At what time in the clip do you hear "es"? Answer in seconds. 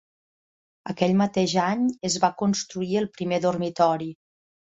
2.09-2.17